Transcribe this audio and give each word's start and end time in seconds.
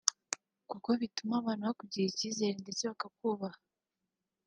kuko 0.69 0.89
bituma 1.01 1.33
abantu 1.37 1.63
bakugirira 1.69 2.11
icyizere 2.11 2.53
ndetse 2.63 2.83
bakakubaha 2.89 3.57